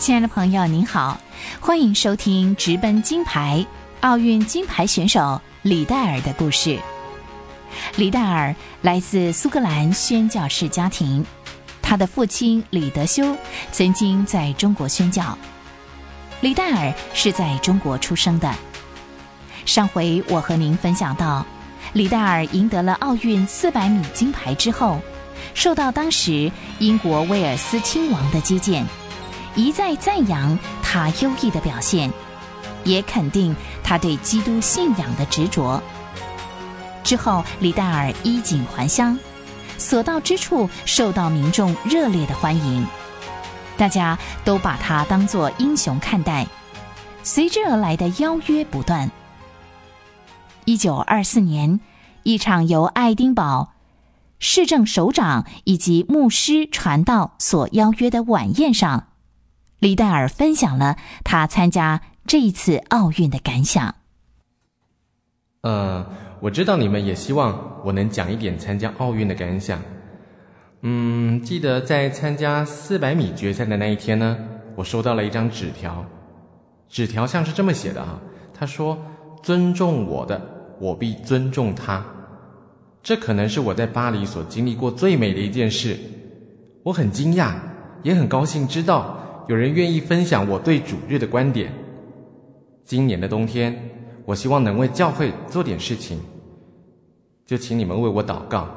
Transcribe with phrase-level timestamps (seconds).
[0.00, 1.20] 亲爱的朋友，您好，
[1.60, 3.64] 欢迎收听直奔金牌
[4.00, 6.78] 奥运金牌选手李戴尔的故事。
[7.96, 11.22] 李戴尔来自苏格兰宣教士家庭，
[11.82, 13.36] 他的父亲李德修
[13.72, 15.36] 曾经在中国宣教。
[16.40, 18.50] 李戴尔是在中国出生的。
[19.66, 21.44] 上回我和您分享到，
[21.92, 24.98] 李戴尔赢得了奥运四百米金牌之后，
[25.52, 28.82] 受到当时英国威尔斯亲王的接见。
[29.54, 32.10] 一再赞扬他优异的表现，
[32.84, 35.82] 也肯定他对基督信仰的执着。
[37.02, 39.18] 之后，李戴尔衣锦还乡，
[39.78, 42.86] 所到之处受到民众热烈的欢迎，
[43.76, 46.46] 大家都把他当作英雄看待。
[47.22, 49.10] 随之而来的邀约不断。
[50.64, 51.80] 一九二四年，
[52.22, 53.72] 一场由爱丁堡
[54.38, 59.08] 市政首长以及牧师传道所邀约的晚宴上。
[59.80, 63.94] 李戴尔分享了他参加这一次奥运的感想。
[65.62, 66.06] 呃，
[66.40, 69.80] 我知道你们也希望我能讲一点参加奥运的感想。
[70.82, 74.36] 嗯，记得在参加四百米决赛的那一天呢，
[74.76, 76.04] 我收到了一张纸条，
[76.88, 78.20] 纸条像是这么写的啊，
[78.52, 78.98] 他说
[79.42, 80.40] ：“尊重我的，
[80.78, 82.04] 我必尊重他。”
[83.02, 85.98] 这可能是我在巴黎所经历过最美的一件事。
[86.82, 87.54] 我很惊讶，
[88.02, 89.16] 也很高兴知道。
[89.48, 91.72] 有人愿意分享我对主日的观点。
[92.84, 93.90] 今年的冬天，
[94.24, 96.20] 我希望能为教会做点事情，
[97.46, 98.68] 就请你们为我祷告。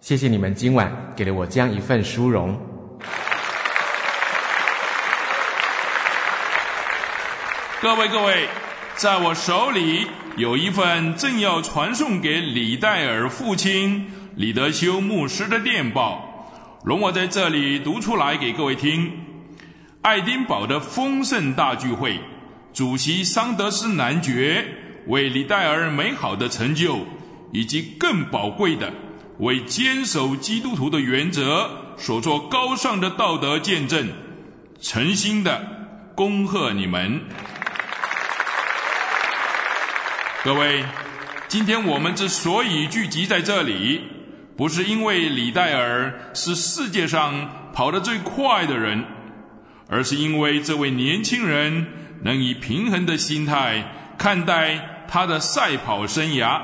[0.00, 2.58] 谢谢你们今晚给了我这样一份殊荣。
[7.80, 8.48] 各位各位，
[8.96, 14.06] 在我手里有一份正要传送给李戴尔父亲
[14.36, 16.46] 李德修牧师的电报，
[16.82, 19.12] 容我在这里读出来给各位听。
[20.04, 22.20] 爱丁堡的丰盛大聚会，
[22.74, 24.62] 主席桑德斯男爵
[25.06, 27.06] 为李戴尔美好的成就，
[27.52, 28.92] 以及更宝贵的
[29.38, 34.10] 为坚守基督徒的原则所做高尚的道德见证，
[34.78, 37.22] 诚心的恭贺你们，
[40.44, 40.84] 各位。
[41.48, 44.02] 今天我们之所以聚集在这里，
[44.54, 49.02] 不是因为李戴尔是世界上跑得最快的人。
[49.88, 51.86] 而是因为这位年轻人
[52.22, 56.60] 能以平衡的心态看待他的赛跑生涯，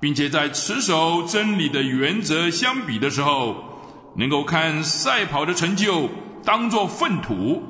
[0.00, 6.10] 并且在持守真理的原则相比的时候，能够看赛跑的成就
[6.44, 7.62] 当作粪土。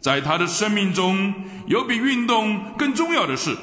[0.00, 1.32] 在他的生命中
[1.66, 3.56] 有比运动更重要的事，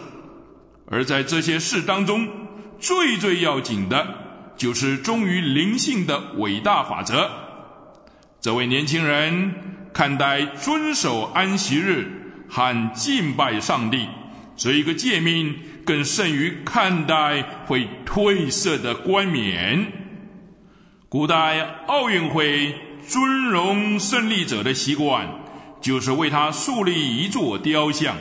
[0.88, 2.28] 而在这些事当中，
[2.80, 4.08] 最最要紧的
[4.56, 7.30] 就是忠于灵性的伟大法则。
[8.40, 9.54] 这位年轻人。
[9.94, 12.08] 看待遵守安息日
[12.48, 14.08] 和敬拜上帝
[14.56, 19.92] 这一个诫命，更胜于看待会褪色的冠冕。
[21.10, 22.76] 古代奥运会
[23.06, 25.28] 尊荣胜利者的习惯，
[25.82, 28.16] 就是为他树立一座雕像，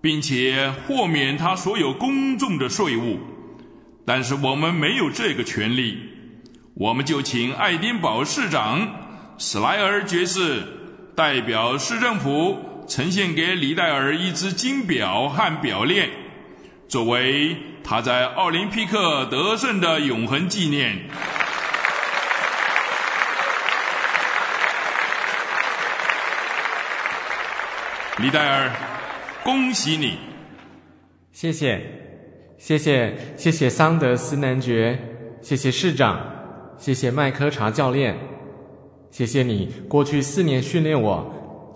[0.00, 3.20] 并且豁免他所有公众的税务。
[4.04, 5.98] 但是我们没有这个权利，
[6.74, 9.01] 我们就请爱丁堡市长。
[9.38, 10.62] 史莱尔爵士
[11.16, 16.08] 代表市政府呈现给李戴尔一只金表和表链，
[16.88, 21.08] 作为他在奥林匹克得胜的永恒纪念。
[28.18, 28.70] 李戴尔，
[29.42, 30.18] 恭喜你！
[31.32, 31.80] 谢谢，
[32.58, 34.96] 谢谢，谢谢桑德斯男爵，
[35.40, 36.20] 谢谢市长，
[36.78, 38.16] 谢谢麦科查教练。
[39.12, 41.22] 谢谢你过去四年训练我，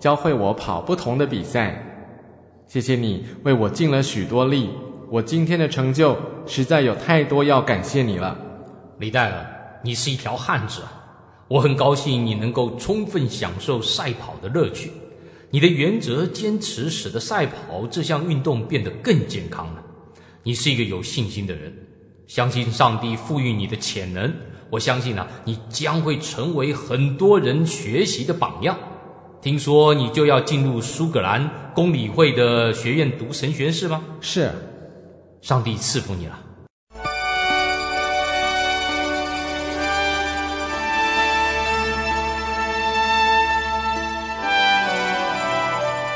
[0.01, 1.83] 教会我跑不同的比赛。
[2.65, 4.71] 谢谢你为我尽了许多力，
[5.11, 6.17] 我今天的成就
[6.47, 8.35] 实在有太多要感谢你了，
[8.97, 9.45] 李戴尔，
[9.83, 10.81] 你是一条汉子，
[11.47, 14.91] 我很高兴你能够充分享受赛跑的乐趣。
[15.51, 19.83] 你的原则坚持使得赛跑这项运动变得更健康了。
[20.41, 21.71] 你是一个有信心的人，
[22.25, 24.33] 相信上帝赋予你的潜能。
[24.69, 28.77] 我相信呢，你将会成为很多人学习的榜样。
[29.41, 34.03] 听说你就要进入苏格兰公理会的学院读神学是吗？
[34.19, 34.51] 是，
[35.41, 36.37] 上帝赐福你了。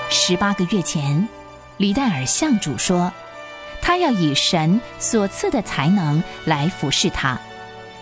[0.10, 1.28] 十八个月前，
[1.78, 3.12] 李戴尔向主说，
[3.82, 7.40] 他要以神所赐的才能来服侍他。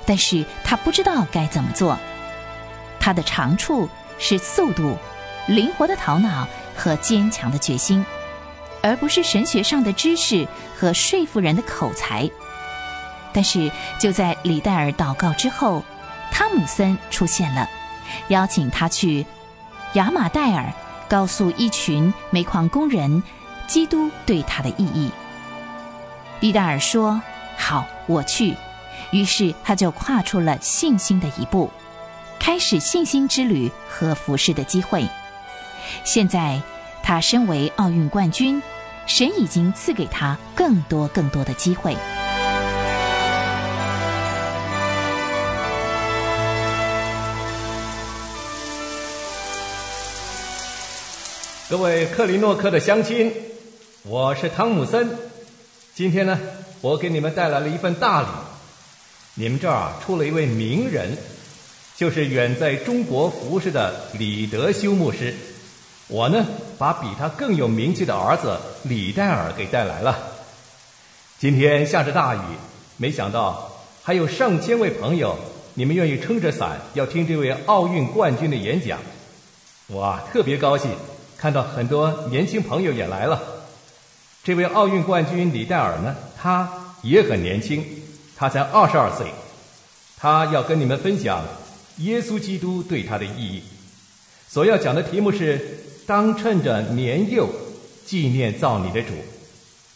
[0.09, 1.95] 但是他不知道该怎么做。
[2.99, 4.97] 他的长处是速度，
[5.45, 8.03] 灵活的头脑和坚强的决心，
[8.81, 12.27] 而不是神学上的知识和说服人的口才。
[13.31, 15.83] 但是就在李戴尔祷告之后，
[16.31, 17.69] 汤姆森出现了，
[18.29, 19.27] 邀请他去
[19.93, 20.73] 亚马戴尔
[21.07, 23.21] 告诉一群煤矿工人
[23.67, 25.11] 基督对他的意义。
[26.39, 27.21] 李戴尔说
[27.55, 28.55] ：“好，我去。”
[29.11, 31.69] 于是他就跨出了信心的一步，
[32.39, 35.07] 开始信心之旅和服侍的机会。
[36.03, 36.61] 现在
[37.01, 38.61] 他身为奥运冠军，
[39.07, 41.95] 神已经赐给他更多更多的机会。
[51.67, 53.31] 各位克里诺克的乡亲，
[54.03, 55.09] 我是汤姆森。
[55.93, 56.39] 今天呢，
[56.81, 58.27] 我给你们带来了一份大礼。
[59.39, 61.17] 你们这儿啊出了一位名人，
[61.95, 65.33] 就是远在中国服侍的李德修牧师。
[66.09, 66.45] 我呢，
[66.77, 70.19] 把比他更有名气的儿子李戴尔给带来了。
[71.37, 72.39] 今天下着大雨，
[72.97, 75.39] 没想到还有上千位朋友，
[75.73, 78.99] 你们愿意撑着伞要听这位奥运冠军的演讲。
[79.93, 80.91] 哇，特别高兴。
[81.37, 83.41] 看到很多年轻朋友也来了。
[84.43, 86.69] 这位奥运冠军李戴尔呢，他
[87.03, 87.81] 也很年轻，
[88.39, 89.27] 他才二十二岁。
[90.17, 91.43] 他要跟你们分享
[91.97, 93.61] 耶稣基督对他的意义。
[94.47, 95.59] 所要讲的题目是：
[96.07, 97.49] 当趁着年幼，
[98.05, 99.09] 纪念造你的主。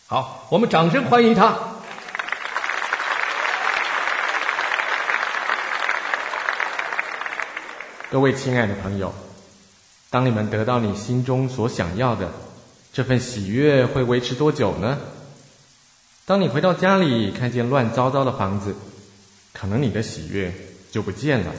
[0.07, 1.57] 好，我们掌声欢迎他。
[8.11, 9.13] 各位亲爱的朋友。
[10.09, 12.29] 当你们得到你心中所想要的，
[12.91, 14.99] 这份喜悦会维持多久呢？
[16.25, 18.75] 当你回到家里看见乱糟糟的房子，
[19.51, 20.53] 可能你的喜悦
[20.89, 21.53] 就不见了。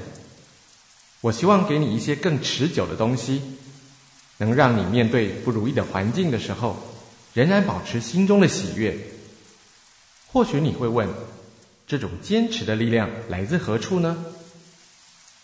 [1.20, 3.42] 我希望给你一些更持久的东西，
[4.38, 6.76] 能让你面对不如意的环境的时候，
[7.34, 8.96] 仍然保持心中的喜悦。
[10.32, 11.08] 或许你会问，
[11.86, 14.24] 这种坚持的力量来自何处呢？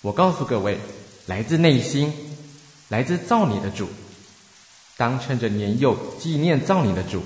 [0.00, 0.78] 我告诉各位，
[1.26, 2.12] 来自内心。
[2.88, 3.88] 来自造你的主，
[4.96, 7.23] 当趁着年幼纪念造你的主。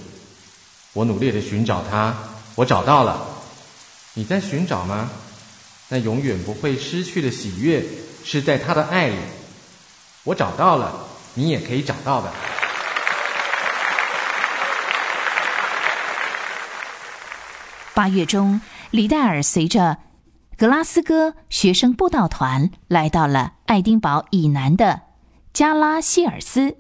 [0.94, 2.14] 我努力的寻找他，
[2.55, 3.20] 我找到了。
[4.14, 5.11] 你在寻找吗？
[5.88, 7.85] 那永远不会失去的喜悦
[8.25, 9.17] 是在他的爱里。
[10.23, 12.32] 我找到了，你也可以找到的。
[17.93, 19.99] 八月中，李戴尔随着
[20.56, 25.02] 格拉斯哥学生布道团来到了爱丁堡以南的。
[25.52, 26.76] 加拉希尔斯，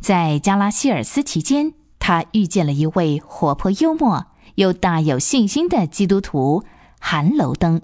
[0.00, 4.26] 在加拉希尔斯期间，他遇见了一位活泼幽默
[4.56, 6.64] 又大有信心的基督徒
[6.98, 7.80] 韩楼登。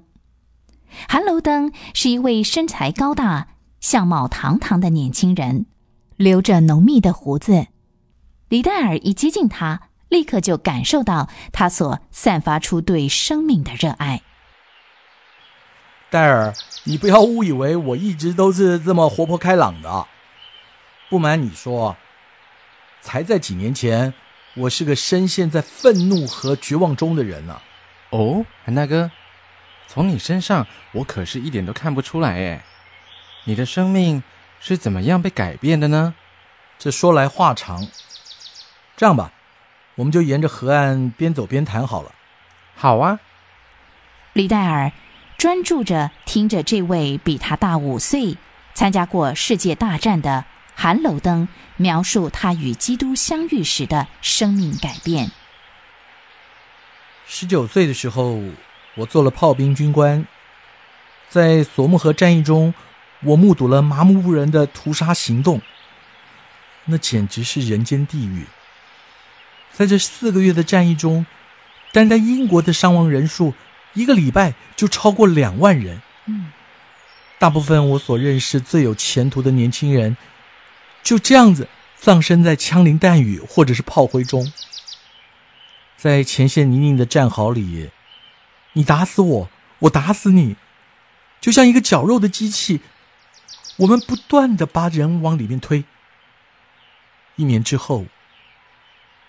[1.09, 3.49] 韩楼登是一位身材高大、
[3.79, 5.67] 相貌堂堂的年轻人，
[6.17, 7.69] 留着浓密的胡子。
[8.49, 14.23] 李戴尔一接近他，立刻就感受到他所散发出对生命的热爱。
[16.09, 16.55] 戴尔，
[16.85, 20.07] 你不要误以为我一直都是这么活泼开朗的。
[21.11, 21.97] 不瞒你说，
[23.07, 24.13] 才在几年前，
[24.55, 27.63] 我是个深陷在愤怒和绝望中的人呢。
[28.11, 29.13] 哦，韩大哥，
[29.87, 32.65] 从你身上我可是一点都看不出来哎。
[33.45, 34.25] 你的生命
[34.59, 36.17] 是怎么样被改变的呢？
[36.81, 37.87] 这说来话长。
[38.97, 39.31] 这样吧，
[39.95, 42.13] 我们就沿着河岸边走边谈好了。
[42.75, 43.21] 好啊，
[44.33, 44.91] 李戴尔。
[45.39, 48.37] 专注着听着这位比他大五岁、
[48.75, 50.47] 参加过世界大战的
[50.79, 55.31] 韩楼灯描述他与基督相遇时的生命改变。
[57.27, 58.41] 十九岁的时候，
[58.95, 60.27] 我做了炮兵军官，
[61.31, 62.75] 在索木河战役中，
[63.23, 65.63] 我目睹了麻木不仁的屠杀行动，
[66.85, 68.45] 那简直是人间地狱。
[69.73, 71.25] 在这四个月的战役中，
[71.91, 73.55] 单单英国的伤亡人数。
[73.95, 76.53] 一个礼拜就超过两万人，嗯，
[77.39, 80.15] 大部分我所认识最有前途的年轻人，
[81.07, 84.53] 就这样子葬身在枪林弹雨或者是炮灰中，
[85.97, 87.91] 在前线泥泞的战壕里，
[88.73, 89.49] 你打死我，
[89.79, 90.57] 我打死你，
[91.41, 92.81] 就像一个绞肉的机器，
[93.77, 95.85] 我们不断的把人往里面推。
[97.37, 98.07] 一年之后，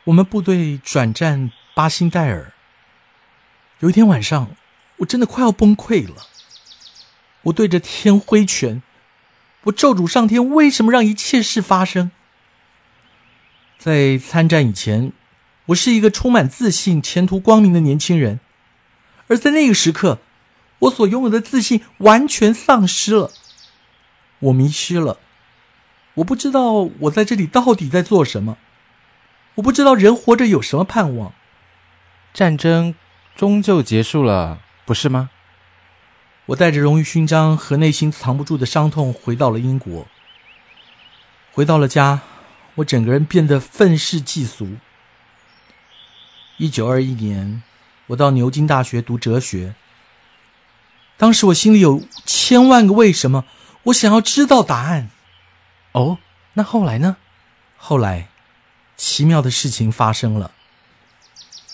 [0.06, 2.54] 我们部队转战巴辛戴尔。
[3.82, 4.56] 有一天晚上，
[4.98, 6.24] 我真的快要崩溃了。
[7.44, 8.82] 我对着天挥拳，
[9.68, 12.12] 我咒诅上天为什么让一切事发生。
[13.78, 15.12] 在参战以前，
[15.68, 18.40] 我是一个充满自信、前途光明的年轻人，
[19.28, 20.20] 而在那个时刻，
[20.80, 23.32] 我所拥有的自信完全丧失了。
[24.40, 25.18] 我迷失了，
[26.16, 28.58] 我不知道我在这里到底在做什么，
[29.56, 31.34] 我不知道人活着有什么盼望。
[32.34, 32.96] 战争
[33.36, 35.30] 终究结束了，不是吗？
[36.48, 40.08] 我带着荣誉勋章和内心藏不住的伤痛回到了英国。
[41.51, 42.22] 回到了家，
[42.75, 44.77] 我整个人变得愤世嫉俗。
[46.56, 47.63] 一九二一年，
[48.08, 49.75] 我到牛津大学读哲学。
[51.18, 53.44] 当时我心里有千万个为什么，
[53.84, 55.10] 我想要知道答案。
[55.92, 56.18] 哦，
[56.54, 57.18] 那后来呢？
[57.75, 58.30] 后来，
[58.96, 60.51] 奇妙的事情发生了。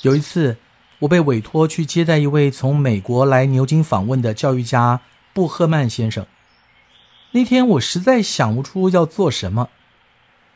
[0.01, 0.57] 有一次。
[1.03, 5.01] 我被委托去接待一位从美国来牛津访问的教育家
[5.33, 6.25] 布赫曼先生。
[7.31, 9.69] 那天我实在想不出要做什么，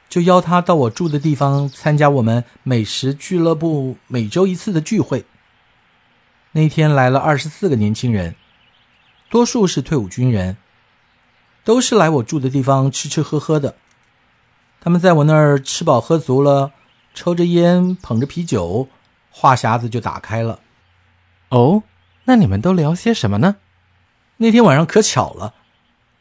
[0.08, 5.26] 就邀他到我住的地方参加我们美食俱乐部每周一次的聚会。
[6.54, 8.36] 那天来了二十四个年轻人，
[9.30, 10.56] 多数是退伍军人，
[11.66, 13.76] 都是来我住的地方吃吃喝喝的。
[14.80, 16.72] 他们在我那儿吃饱喝足了，
[17.14, 18.88] 抽着烟，捧着啤酒。
[19.40, 20.62] 话匣子就打开了，
[21.50, 21.84] 哦，
[22.24, 23.58] 那你们都聊些什么呢？
[24.38, 25.54] 那天晚上可巧了，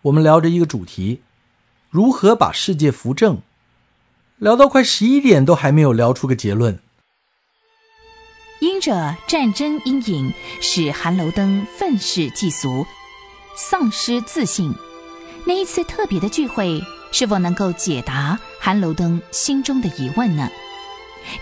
[0.02, 1.22] 我们聊着一个主题：
[1.88, 3.40] 如何把世界扶正。
[4.36, 6.78] 聊到快十一点，都还没有聊出个结论。
[8.60, 12.86] 因着战争阴影，使韩楼登愤世嫉俗，
[13.56, 14.74] 丧失自信。
[15.46, 16.82] 那一次特别的聚会，
[17.12, 20.50] 是否能够解答韩楼登心中的疑问呢？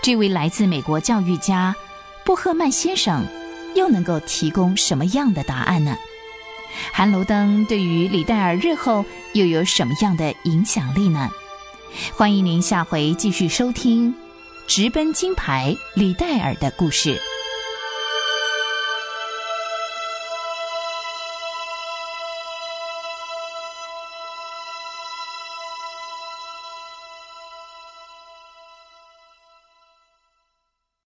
[0.01, 1.75] 这位来自美国教育家
[2.25, 3.25] 布赫曼先生，
[3.75, 5.97] 又能够提供什么样的答案呢？
[6.91, 11.29] 韩楼登对于李戴尔日后又有什么样的影响力呢？
[12.13, 14.13] 欢迎您下回继续收听
[14.67, 17.15] 《直奔金牌李戴尔的故事》。